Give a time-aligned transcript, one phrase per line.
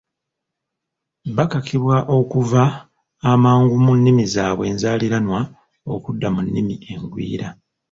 [1.37, 2.63] Bakakibwa okuva
[3.31, 5.41] amangu mu nnimi zaabwe enzaaliranwa
[5.93, 7.47] okudda mu nnimi engwira